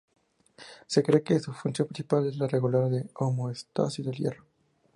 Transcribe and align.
Se 0.87 1.03
cree 1.03 1.21
que 1.21 1.39
su 1.39 1.53
función 1.53 1.87
principal 1.87 2.25
es 2.27 2.37
la 2.37 2.45
de 2.45 2.49
regular 2.49 2.89
la 2.91 3.03
homeostasis 3.13 4.03
del 4.03 4.15
hierro. 4.15 4.45